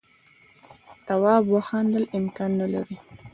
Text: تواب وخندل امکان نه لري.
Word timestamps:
تواب 1.07 1.43
وخندل 1.55 2.03
امکان 2.17 2.51
نه 2.59 2.67
لري. 2.73 2.97